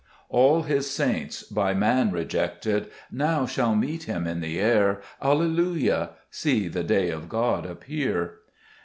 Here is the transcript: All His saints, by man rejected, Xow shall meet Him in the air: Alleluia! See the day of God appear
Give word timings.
All 0.29 0.63
His 0.63 0.89
saints, 0.89 1.43
by 1.43 1.75
man 1.75 2.09
rejected, 2.09 2.89
Xow 3.13 3.47
shall 3.47 3.75
meet 3.75 4.05
Him 4.05 4.25
in 4.25 4.39
the 4.41 4.59
air: 4.59 4.99
Alleluia! 5.21 6.13
See 6.31 6.67
the 6.67 6.83
day 6.83 7.11
of 7.11 7.29
God 7.29 7.67
appear 7.67 8.39